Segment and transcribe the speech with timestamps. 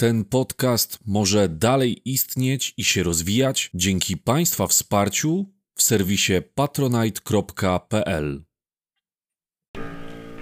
[0.00, 8.44] Ten podcast może dalej istnieć i się rozwijać dzięki Państwa wsparciu w serwisie patronite.pl.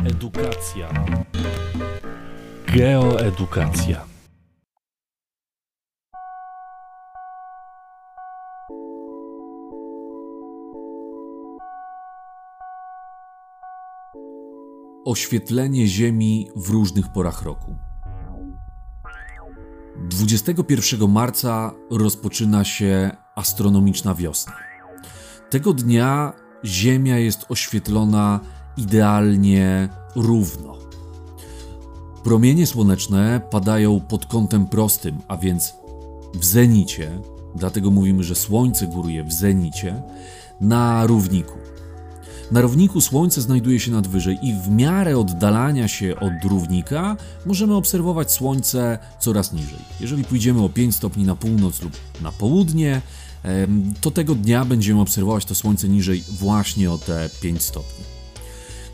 [0.06, 1.06] Edukacja.
[2.66, 4.06] Geoedukacja.
[15.04, 17.85] Oświetlenie Ziemi w różnych porach roku.
[20.08, 24.52] 21 marca rozpoczyna się astronomiczna wiosna.
[25.50, 26.32] Tego dnia
[26.64, 28.40] Ziemia jest oświetlona
[28.76, 30.76] idealnie równo.
[32.24, 35.74] Promienie słoneczne padają pod kątem prostym, a więc
[36.34, 37.20] w zenicie,
[37.54, 40.02] dlatego mówimy, że Słońce góruje w zenicie,
[40.60, 41.58] na równiku.
[42.50, 48.32] Na równiku Słońce znajduje się nadwyżej i w miarę oddalania się od równika możemy obserwować
[48.32, 49.78] Słońce coraz niżej.
[50.00, 53.02] Jeżeli pójdziemy o 5 stopni na północ lub na południe,
[54.00, 58.04] to tego dnia będziemy obserwować to Słońce niżej właśnie o te 5 stopni.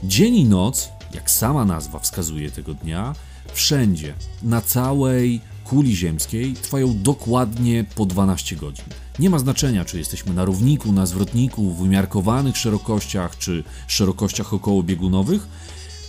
[0.04, 3.14] Dzień i noc, jak sama nazwa wskazuje tego dnia,
[3.52, 8.84] wszędzie, na całej kuli ziemskiej trwają dokładnie po 12 godzin.
[9.18, 15.48] Nie ma znaczenia, czy jesteśmy na równiku, na zwrotniku, w umiarkowanych szerokościach, czy szerokościach okołobiegunowych.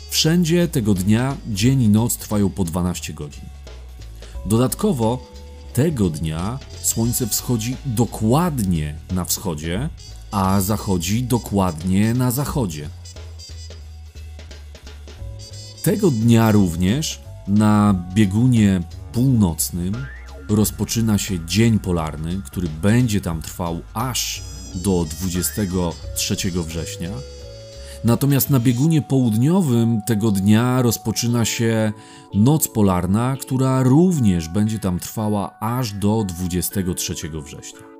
[0.09, 3.43] Wszędzie tego dnia dzień i noc trwają po 12 godzin.
[4.45, 5.27] Dodatkowo
[5.73, 9.89] tego dnia słońce wschodzi dokładnie na wschodzie,
[10.31, 12.89] a zachodzi dokładnie na zachodzie.
[15.83, 18.81] Tego dnia również na biegunie
[19.13, 19.93] północnym
[20.49, 24.43] rozpoczyna się dzień polarny, który będzie tam trwał aż
[24.75, 27.09] do 23 września.
[28.03, 31.93] Natomiast na biegunie południowym tego dnia rozpoczyna się
[32.33, 37.92] noc polarna, która również będzie tam trwała aż do 23 września.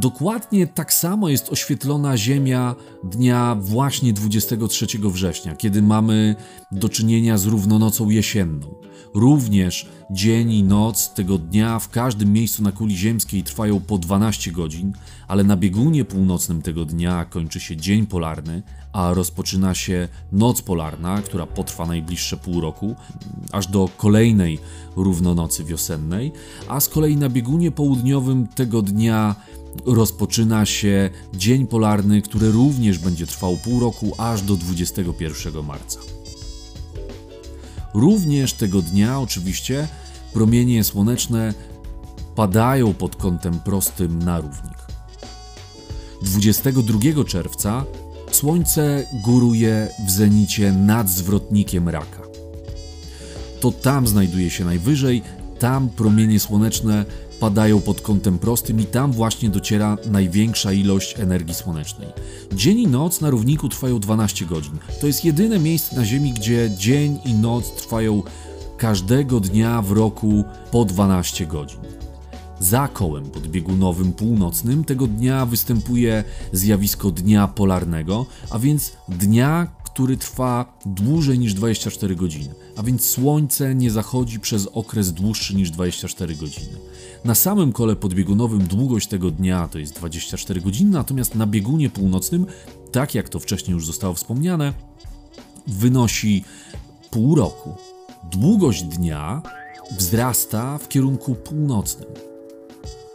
[0.00, 2.74] Dokładnie tak samo jest oświetlona Ziemia
[3.04, 6.36] dnia właśnie 23 września, kiedy mamy
[6.72, 8.74] do czynienia z równonocą jesienną.
[9.14, 14.52] Również dzień i noc tego dnia w każdym miejscu na kuli ziemskiej trwają po 12
[14.52, 14.92] godzin,
[15.28, 21.22] ale na biegunie północnym tego dnia kończy się dzień polarny, a rozpoczyna się noc polarna,
[21.22, 22.94] która potrwa najbliższe pół roku,
[23.52, 24.58] aż do kolejnej
[24.96, 26.32] równonocy wiosennej,
[26.68, 29.34] a z kolei na biegunie południowym tego dnia
[29.84, 36.00] rozpoczyna się dzień polarny, który również będzie trwał pół roku aż do 21 marca.
[37.94, 39.88] Również tego dnia, oczywiście,
[40.32, 41.54] promienie słoneczne
[42.34, 44.76] padają pod kątem prostym na równik.
[46.22, 47.84] 22 czerwca
[48.30, 52.22] Słońce góruje w zenicie nad zwrotnikiem raka.
[53.60, 55.22] To tam znajduje się najwyżej,
[55.58, 57.04] tam promienie słoneczne
[57.40, 62.08] padają pod kątem prostym i tam właśnie dociera największa ilość energii słonecznej.
[62.52, 64.78] Dzień i noc na równiku trwają 12 godzin.
[65.00, 68.22] To jest jedyne miejsce na Ziemi, gdzie dzień i noc trwają
[68.76, 71.80] każdego dnia w roku po 12 godzin.
[72.60, 79.66] Za kołem podbiegunowym północnym tego dnia występuje zjawisko dnia polarnego, a więc dnia,
[79.96, 85.70] który trwa dłużej niż 24 godziny, a więc słońce nie zachodzi przez okres dłuższy niż
[85.70, 86.78] 24 godziny.
[87.24, 92.46] Na samym kole podbiegunowym długość tego dnia to jest 24 godziny, natomiast na biegunie północnym,
[92.92, 94.72] tak jak to wcześniej już zostało wspomniane,
[95.66, 96.44] wynosi
[97.10, 97.74] pół roku.
[98.30, 99.42] Długość dnia
[99.98, 102.08] wzrasta w kierunku północnym.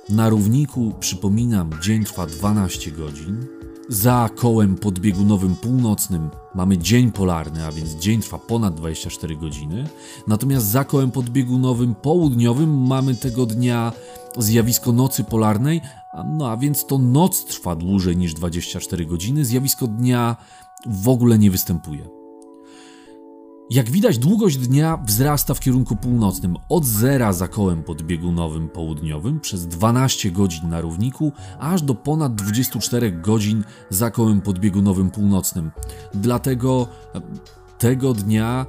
[0.09, 3.60] Na równiku, przypominam, dzień trwa 12 godzin.
[3.89, 9.89] Za kołem podbiegunowym północnym mamy dzień polarny, a więc dzień trwa ponad 24 godziny.
[10.27, 13.91] Natomiast za kołem podbiegunowym południowym mamy tego dnia
[14.37, 15.81] zjawisko nocy polarnej,
[16.25, 20.35] no a więc to noc trwa dłużej niż 24 godziny, zjawisko dnia
[20.85, 22.20] w ogóle nie występuje.
[23.71, 29.67] Jak widać, długość dnia wzrasta w kierunku północnym od zera za kołem podbiegunowym południowym przez
[29.67, 35.71] 12 godzin na równiku, aż do ponad 24 godzin za kołem podbiegunowym północnym.
[36.13, 37.21] Dlatego e,
[37.77, 38.65] tego dnia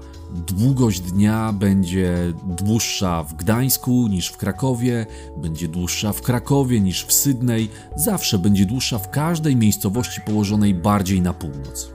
[0.47, 5.07] długość dnia będzie dłuższa w Gdańsku niż w Krakowie,
[5.37, 11.21] będzie dłuższa w Krakowie niż w Sydney, zawsze będzie dłuższa w każdej miejscowości położonej bardziej
[11.21, 11.91] na północ.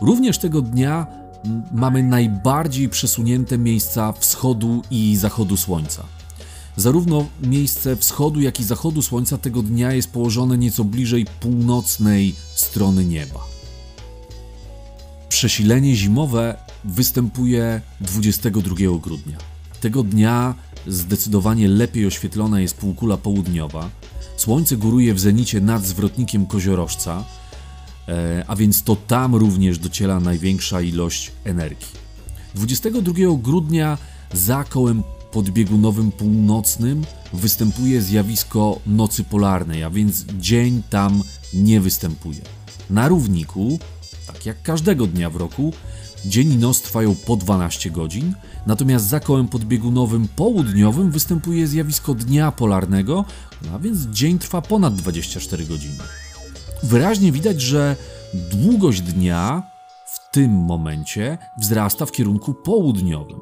[0.00, 1.21] Również tego dnia
[1.72, 6.04] mamy najbardziej przesunięte miejsca wschodu i zachodu słońca.
[6.76, 13.04] Zarówno miejsce wschodu, jak i zachodu słońca tego dnia jest położone nieco bliżej północnej strony
[13.04, 13.40] nieba.
[15.28, 19.38] Przesilenie zimowe występuje 22 grudnia.
[19.80, 20.54] Tego dnia
[20.86, 23.90] zdecydowanie lepiej oświetlona jest półkula południowa.
[24.36, 27.24] Słońce góruje w zenicie nad zwrotnikiem koziorożca,
[28.46, 32.02] a więc to tam również dociera największa ilość energii.
[32.54, 33.12] 22
[33.42, 33.98] grudnia
[34.32, 35.02] za kołem
[35.32, 41.22] podbiegunowym północnym występuje zjawisko nocy polarnej, a więc dzień tam
[41.54, 42.40] nie występuje.
[42.90, 43.78] Na równiku,
[44.26, 45.72] tak jak każdego dnia w roku,
[46.24, 48.34] dzień i noc trwają po 12 godzin,
[48.66, 53.24] natomiast za kołem podbiegunowym południowym występuje zjawisko dnia polarnego,
[53.74, 55.98] a więc dzień trwa ponad 24 godziny.
[56.82, 57.96] Wyraźnie widać, że
[58.50, 59.62] długość dnia
[60.06, 63.40] w tym momencie wzrasta w kierunku południowym,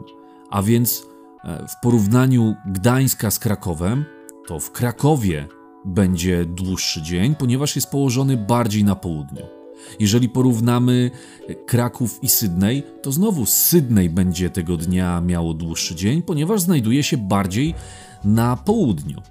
[0.50, 1.02] a więc
[1.44, 4.04] e, w porównaniu Gdańska z Krakowem,
[4.48, 5.48] to w Krakowie
[5.84, 9.46] będzie dłuższy dzień, ponieważ jest położony bardziej na południu.
[10.00, 11.10] Jeżeli porównamy
[11.66, 17.16] Kraków i Sydney, to znowu Sydney będzie tego dnia miało dłuższy dzień, ponieważ znajduje się
[17.16, 17.74] bardziej
[18.24, 19.22] na południu.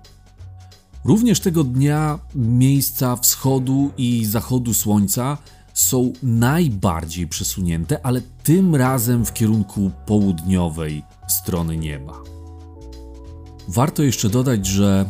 [1.06, 5.38] Również tego dnia miejsca wschodu i zachodu słońca
[5.74, 12.14] są najbardziej przesunięte, ale tym razem w kierunku południowej strony nieba.
[13.68, 15.10] Warto jeszcze dodać, że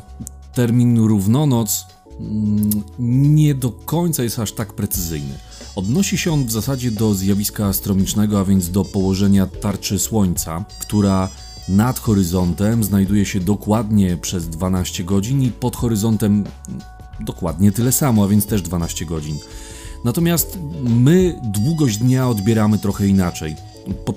[0.53, 1.85] termin równonoc
[2.19, 2.69] mm,
[2.99, 5.39] nie do końca jest aż tak precyzyjny.
[5.75, 11.29] Odnosi się on w zasadzie do zjawiska astronomicznego, a więc do położenia tarczy Słońca, która
[11.69, 16.43] nad horyzontem znajduje się dokładnie przez 12 godzin i pod horyzontem
[17.19, 19.37] dokładnie tyle samo, a więc też 12 godzin.
[20.05, 23.55] Natomiast my długość dnia odbieramy trochę inaczej.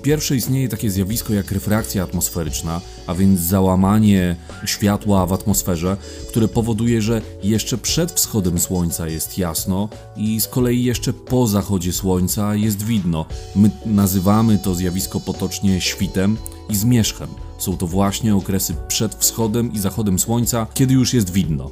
[0.03, 4.35] Pierwsze istnieje takie zjawisko jak refrakcja atmosferyczna, a więc załamanie
[4.65, 5.97] światła w atmosferze,
[6.29, 11.93] które powoduje, że jeszcze przed wschodem słońca jest jasno i z kolei jeszcze po zachodzie
[11.93, 13.25] słońca jest widno.
[13.55, 16.37] My nazywamy to zjawisko potocznie świtem
[16.69, 17.29] i zmierzchem.
[17.57, 21.71] Są to właśnie okresy przed wschodem i zachodem słońca, kiedy już jest widno.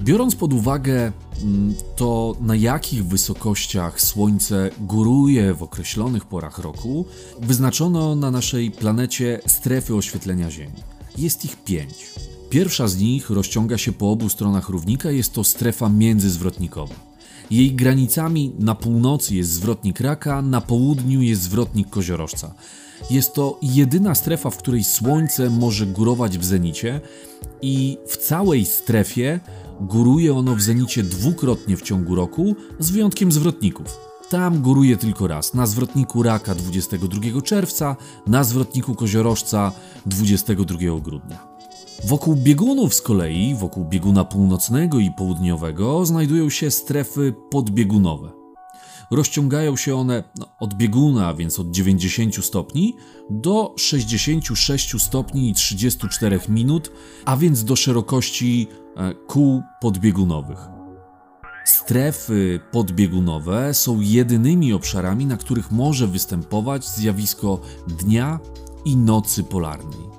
[0.00, 1.12] Biorąc pod uwagę
[1.42, 7.04] mm, to, na jakich wysokościach Słońce góruje w określonych porach roku,
[7.40, 10.82] wyznaczono na naszej planecie strefy oświetlenia Ziemi.
[11.18, 12.10] Jest ich pięć.
[12.50, 16.94] Pierwsza z nich rozciąga się po obu stronach równika, jest to strefa międzyzwrotnikowa.
[17.50, 22.54] Jej granicami na północy jest zwrotnik raka, na południu jest zwrotnik koziorożca.
[23.10, 27.00] Jest to jedyna strefa, w której Słońce może górować w zenicie
[27.62, 29.40] i w całej strefie
[29.80, 33.98] Góruje ono w zenicie dwukrotnie w ciągu roku, z wyjątkiem zwrotników.
[34.28, 37.96] Tam góruje tylko raz, na zwrotniku Raka 22 czerwca,
[38.26, 39.72] na zwrotniku Koziorożca
[40.06, 41.48] 22 grudnia.
[42.04, 48.39] Wokół biegunów z kolei, wokół bieguna północnego i południowego, znajdują się strefy podbiegunowe.
[49.10, 52.96] Rozciągają się one no, od bieguna, więc od 90 stopni,
[53.30, 56.92] do 66 stopni i 34 minut,
[57.24, 60.58] a więc do szerokości E, kół podbiegunowych.
[61.64, 68.40] Strefy podbiegunowe są jedynymi obszarami, na których może występować zjawisko dnia
[68.84, 70.10] i nocy polarnej.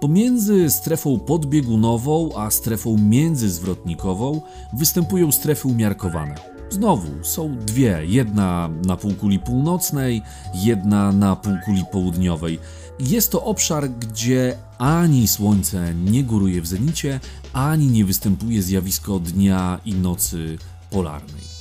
[0.00, 4.40] Pomiędzy strefą podbiegunową a strefą międzyzwrotnikową
[4.72, 6.51] występują strefy umiarkowane.
[6.72, 10.22] Znowu są dwie, jedna na półkuli północnej,
[10.54, 12.58] jedna na półkuli południowej.
[13.00, 17.20] Jest to obszar, gdzie ani słońce nie góruje w zenicie,
[17.52, 20.58] ani nie występuje zjawisko dnia i nocy
[20.90, 21.51] polarnej.